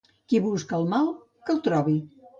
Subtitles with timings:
[0.31, 1.13] Qui busca el mal,
[1.45, 1.99] que el trobi.